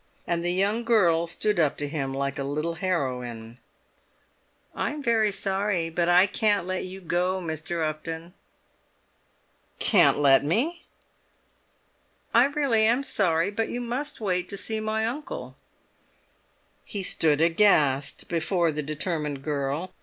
[0.25, 3.59] And the young girl stood up to him like a little heroine.
[4.73, 7.87] "I'm very sorry, but I can't let you go, Mr.
[7.87, 8.33] Upton."
[9.77, 10.87] "Can't let me?"
[12.33, 15.55] "I really am sorry—but you must wait to see my uncle."
[16.83, 19.93] He stood aghast before the determined girl.